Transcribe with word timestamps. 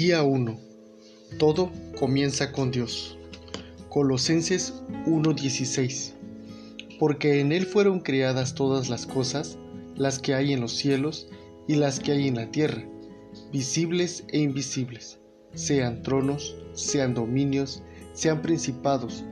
Día 0.00 0.22
1. 0.22 0.58
Todo 1.38 1.70
comienza 1.98 2.52
con 2.52 2.70
Dios. 2.70 3.18
Colosenses 3.90 4.72
1:16. 5.04 6.14
Porque 6.98 7.40
en 7.40 7.52
Él 7.52 7.66
fueron 7.66 8.00
creadas 8.00 8.54
todas 8.54 8.88
las 8.88 9.04
cosas, 9.04 9.58
las 9.96 10.18
que 10.18 10.32
hay 10.32 10.54
en 10.54 10.62
los 10.62 10.72
cielos 10.72 11.28
y 11.68 11.74
las 11.74 12.00
que 12.00 12.12
hay 12.12 12.28
en 12.28 12.36
la 12.36 12.50
tierra, 12.50 12.82
visibles 13.52 14.24
e 14.28 14.38
invisibles, 14.38 15.18
sean 15.52 16.02
tronos, 16.02 16.56
sean 16.72 17.12
dominios, 17.12 17.82
sean 18.14 18.40
principados, 18.40 19.22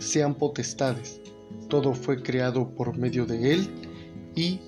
sean 0.00 0.34
potestades. 0.34 1.18
Todo 1.70 1.94
fue 1.94 2.22
creado 2.22 2.68
por 2.74 2.94
medio 2.94 3.24
de 3.24 3.54
Él 3.54 3.68
y 4.34 4.60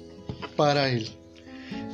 para 0.57 0.89
Él. 0.89 1.11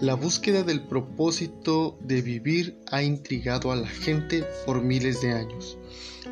La 0.01 0.15
búsqueda 0.15 0.63
del 0.63 0.81
propósito 0.81 1.99
de 2.01 2.23
vivir 2.23 2.79
ha 2.93 3.03
intrigado 3.03 3.73
a 3.73 3.77
la 3.77 3.89
gente 3.89 4.45
por 4.65 4.81
miles 4.81 5.21
de 5.23 5.33
años. 5.33 5.77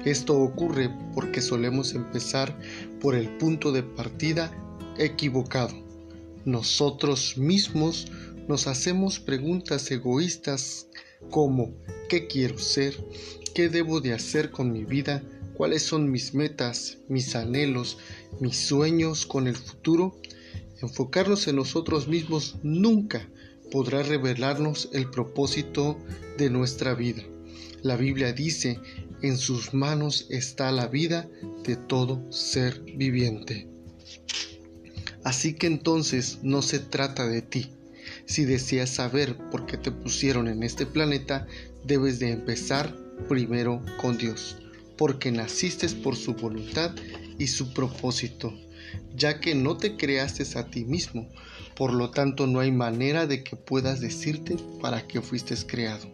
Esto 0.04 0.38
ocurre 0.38 0.88
porque 1.12 1.40
solemos 1.40 1.92
empezar 1.94 2.56
por 3.00 3.16
el 3.16 3.28
punto 3.38 3.72
de 3.72 3.82
partida 3.82 4.52
equivocado. 4.98 5.74
Nosotros 6.44 7.38
mismos 7.38 8.06
nos 8.46 8.68
hacemos 8.68 9.18
preguntas 9.18 9.90
egoístas 9.90 10.86
como 11.30 11.74
¿qué 12.08 12.28
quiero 12.28 12.58
ser? 12.58 12.96
¿Qué 13.52 13.68
debo 13.68 14.00
de 14.00 14.12
hacer 14.12 14.52
con 14.52 14.70
mi 14.70 14.84
vida? 14.84 15.24
¿Cuáles 15.54 15.82
son 15.82 16.08
mis 16.12 16.34
metas, 16.34 16.98
mis 17.08 17.34
anhelos, 17.34 17.98
mis 18.38 18.58
sueños 18.58 19.26
con 19.26 19.48
el 19.48 19.56
futuro? 19.56 20.14
Enfocarnos 20.80 21.48
en 21.48 21.56
nosotros 21.56 22.06
mismos 22.06 22.58
nunca 22.62 23.28
podrá 23.70 24.02
revelarnos 24.02 24.88
el 24.92 25.10
propósito 25.10 25.98
de 26.38 26.50
nuestra 26.50 26.94
vida. 26.94 27.22
La 27.82 27.96
Biblia 27.96 28.32
dice, 28.32 28.80
en 29.22 29.36
sus 29.36 29.74
manos 29.74 30.26
está 30.28 30.70
la 30.72 30.88
vida 30.88 31.28
de 31.64 31.76
todo 31.76 32.20
ser 32.30 32.80
viviente. 32.80 33.68
Así 35.24 35.54
que 35.54 35.66
entonces 35.66 36.38
no 36.42 36.62
se 36.62 36.78
trata 36.78 37.26
de 37.26 37.42
ti. 37.42 37.72
Si 38.26 38.44
deseas 38.44 38.90
saber 38.90 39.36
por 39.50 39.66
qué 39.66 39.76
te 39.76 39.90
pusieron 39.90 40.48
en 40.48 40.62
este 40.62 40.86
planeta, 40.86 41.46
debes 41.84 42.18
de 42.18 42.30
empezar 42.30 42.96
primero 43.28 43.82
con 44.00 44.18
Dios, 44.18 44.56
porque 44.96 45.32
naciste 45.32 45.88
por 45.88 46.16
su 46.16 46.34
voluntad 46.34 46.94
y 47.38 47.48
su 47.48 47.72
propósito 47.72 48.52
ya 49.14 49.40
que 49.40 49.54
no 49.54 49.76
te 49.76 49.96
creaste 49.96 50.44
a 50.58 50.66
ti 50.70 50.84
mismo, 50.84 51.28
por 51.74 51.92
lo 51.92 52.10
tanto 52.10 52.46
no 52.46 52.60
hay 52.60 52.72
manera 52.72 53.26
de 53.26 53.42
que 53.42 53.56
puedas 53.56 54.00
decirte 54.00 54.56
para 54.80 55.06
qué 55.06 55.20
fuiste 55.20 55.54
creado. 55.66 56.06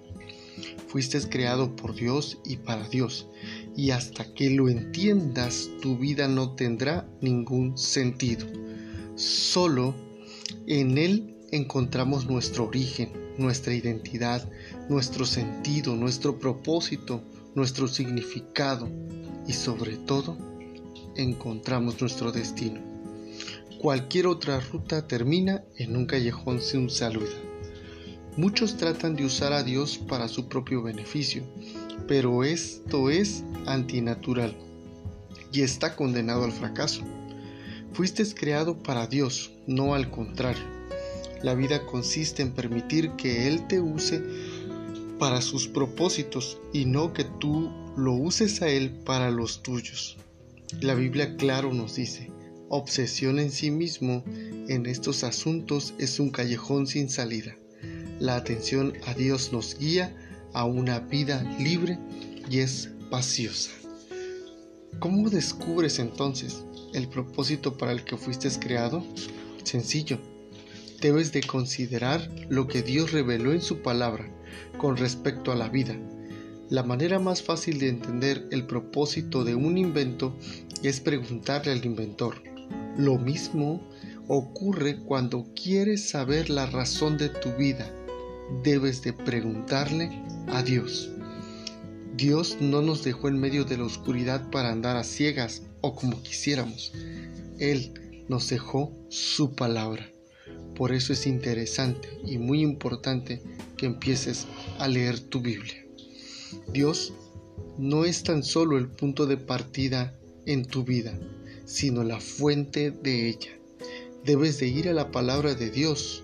Fuiste 0.89 1.19
creado 1.29 1.75
por 1.75 1.95
Dios 1.95 2.39
y 2.45 2.57
para 2.59 2.89
Dios, 2.89 3.29
y 3.77 3.91
hasta 3.91 4.35
que 4.35 4.51
lo 4.51 4.69
entiendas 4.69 5.71
tu 5.81 5.97
vida 5.97 6.29
no 6.29 6.55
tendrá 6.55 7.09
ningún 7.21 7.79
sentido. 7.79 8.47
Solo 9.15 9.95
en 10.67 10.99
Él 10.99 11.37
encontramos 11.51 12.27
nuestro 12.27 12.67
origen, 12.67 13.11
nuestra 13.39 13.75
identidad, 13.75 14.49
nuestro 14.89 15.25
sentido, 15.25 15.97
nuestro 15.97 16.39
propósito, 16.39 17.23
nuestro 17.55 17.89
significado 17.89 18.91
y 19.47 19.53
sobre 19.53 19.97
todo 19.97 20.52
encontramos 21.17 22.01
nuestro 22.01 22.33
destino. 22.33 22.81
Cualquier 23.79 24.27
otra 24.27 24.61
ruta 24.61 25.07
termina 25.09 25.65
en 25.77 25.97
un 25.97 26.07
callejón 26.07 26.61
sin 26.61 26.89
salida. 26.89 27.33
Muchos 28.37 28.77
tratan 28.77 29.17
de 29.17 29.25
usar 29.25 29.53
a 29.53 29.63
Dios 29.63 29.99
para 29.99 30.29
su 30.29 30.49
propio 30.49 30.83
beneficio, 30.83 31.43
pero 32.07 32.45
esto 32.45 33.11
es 33.11 33.45
antinatural 33.67 34.57
y 35.53 35.63
está 35.63 35.97
condenado 35.97 36.45
al 36.45 36.53
fracaso. 36.53 37.03
Fuiste 37.93 38.25
creado 38.35 38.79
para 38.83 39.07
Dios, 39.07 39.53
no 39.67 39.95
al 39.95 40.11
contrario. 40.11 40.65
La 41.43 41.55
vida 41.55 41.85
consiste 41.85 42.43
en 42.43 42.53
permitir 42.53 43.11
que 43.13 43.49
Él 43.49 43.67
te 43.67 43.81
use 43.81 44.23
para 45.19 45.43
sus 45.43 45.69
propósitos 45.69 46.59
y 46.73 46.85
no 46.85 47.13
que 47.13 47.25
tú 47.25 47.71
lo 47.97 48.13
uses 48.13 48.63
a 48.63 48.69
Él 48.69 48.91
para 49.05 49.31
los 49.31 49.63
tuyos. 49.63 50.17
La 50.81 50.95
Biblia 50.95 51.37
claro 51.37 51.73
nos 51.73 51.97
dice, 51.97 52.31
obsesión 52.69 53.39
en 53.39 53.51
sí 53.51 53.71
mismo 53.71 54.25
en 54.69 54.87
estos 54.87 55.23
asuntos 55.23 55.95
es 55.99 56.19
un 56.19 56.31
callejón 56.31 56.87
sin 56.87 57.09
salida. 57.09 57.57
La 58.19 58.37
atención 58.37 58.95
a 59.07 59.15
Dios 59.15 59.53
nos 59.53 59.79
guía 59.79 60.17
a 60.53 60.65
una 60.65 61.01
vida 61.01 61.43
libre 61.61 61.99
y 62.51 62.59
espaciosa. 62.61 63.71
¿Cómo 64.99 65.31
descubres 65.31 65.99
entonces 65.99 66.65
el 66.95 67.09
propósito 67.09 67.77
para 67.77 67.93
el 67.93 68.05
que 68.05 68.17
fuiste 68.17 68.49
creado? 68.59 69.05
Sencillo. 69.65 70.19
Debes 71.01 71.33
de 71.33 71.43
considerar 71.43 72.31
lo 72.49 72.67
que 72.67 72.83
Dios 72.83 73.13
reveló 73.13 73.53
en 73.53 73.61
su 73.61 73.83
palabra 73.83 74.31
con 74.79 74.97
respecto 74.97 75.53
a 75.53 75.57
la 75.57 75.69
vida 75.69 75.97
la 76.73 76.83
manera 76.83 77.19
más 77.19 77.43
fácil 77.43 77.79
de 77.79 77.91
entender 77.91 78.49
el 78.51 78.67
propósito 78.67 79.45
de 79.45 79.55
un 79.55 79.77
invento 79.77 80.35
es 80.83 81.01
preguntarle 81.01 81.71
al 81.71 81.85
inventor. 81.85 82.43
Lo 82.97 83.19
mismo 83.19 83.87
ocurre 84.27 84.97
cuando 84.97 85.53
quieres 85.55 86.09
saber 86.09 86.49
la 86.49 86.65
razón 86.65 87.19
de 87.19 87.29
tu 87.29 87.53
vida. 87.57 87.95
Debes 88.65 89.03
de 89.03 89.13
preguntarle 89.13 90.23
a 90.49 90.63
Dios. 90.63 91.11
Dios 92.17 92.57
no 92.63 92.81
nos 92.81 93.05
dejó 93.05 93.29
en 93.29 93.39
medio 93.39 93.65
de 93.65 93.77
la 93.77 93.85
oscuridad 93.85 94.49
para 94.49 94.73
andar 94.73 94.97
a 94.97 95.05
ciegas 95.05 95.65
o 95.83 95.95
como 95.95 96.23
quisiéramos. 96.23 96.95
Él 97.59 98.25
nos 98.31 98.49
dejó 98.49 98.97
su 99.11 99.55
palabra. 99.55 100.11
Por 100.75 100.93
eso 100.93 101.13
es 101.13 101.27
interesante 101.27 102.09
y 102.25 102.39
muy 102.39 102.63
importante 102.63 103.43
que 103.77 103.85
empieces 103.85 104.47
a 104.79 104.89
leer 104.89 105.21
tu 105.21 105.43
Biblia. 105.43 105.82
Dios 106.73 107.13
no 107.79 108.05
es 108.05 108.23
tan 108.23 108.43
solo 108.43 108.79
el 108.79 108.89
punto 108.89 109.27
de 109.27 109.37
partida 109.37 110.15
en 110.47 110.65
tu 110.65 110.85
vida, 110.85 111.19
sino 111.65 112.03
la 112.05 112.21
fuente 112.21 112.91
de 112.91 113.29
ella. 113.29 113.51
Debes 114.25 114.59
de 114.59 114.69
ir 114.69 114.89
a 114.89 114.93
la 114.93 115.11
palabra 115.11 115.55
de 115.55 115.71
Dios, 115.71 116.23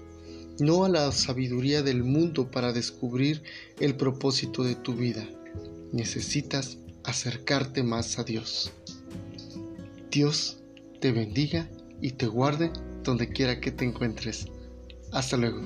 no 0.60 0.84
a 0.84 0.88
la 0.88 1.10
sabiduría 1.12 1.82
del 1.82 2.04
mundo 2.04 2.50
para 2.50 2.72
descubrir 2.72 3.42
el 3.80 3.94
propósito 3.94 4.62
de 4.62 4.74
tu 4.74 4.94
vida. 4.94 5.28
Necesitas 5.92 6.78
acercarte 7.04 7.82
más 7.82 8.18
a 8.18 8.24
Dios. 8.24 8.72
Dios 10.10 10.58
te 11.00 11.12
bendiga 11.12 11.68
y 12.00 12.12
te 12.12 12.26
guarde 12.26 12.72
donde 13.02 13.28
quiera 13.28 13.60
que 13.60 13.70
te 13.70 13.84
encuentres. 13.84 14.46
Hasta 15.12 15.36
luego. 15.36 15.62